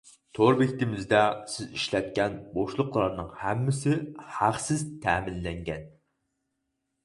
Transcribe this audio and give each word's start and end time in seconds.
تور 0.37 0.55
بېكىتىمىزدە 0.61 1.19
سىز 1.55 1.75
ئىشلەتكەن 1.79 2.39
بوشلۇقلارنىڭ 2.57 3.29
ھەممىسى 3.43 3.95
ھەقسىز 4.41 4.85
تەمىنلەنگەن. 5.07 5.89